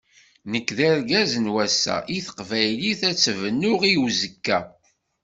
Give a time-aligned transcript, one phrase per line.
[0.51, 4.59] Nekk d argaz n wass-a, i teqbaylit ad tt-bnuɣ i uzekka.